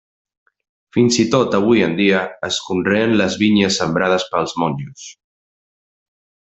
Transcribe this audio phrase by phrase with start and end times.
[0.95, 5.09] Fins i tot avui en dia es conreen les vinyes sembrades pels monjos.